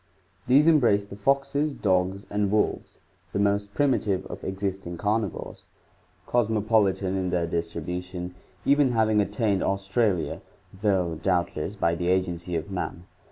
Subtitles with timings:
[0.47, 2.97] —These embrace the foxes, dogs and wolves,
[3.33, 5.63] the most prim itive of existing carnivores,
[6.25, 8.33] cosmopolitan in their distribution,
[8.65, 10.41] even having attained Australia,
[10.73, 13.03] though doubtless by the agency of man.